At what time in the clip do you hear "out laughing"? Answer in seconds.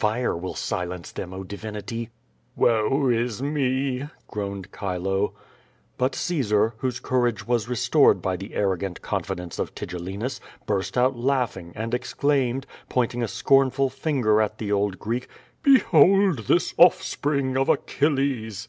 10.98-11.72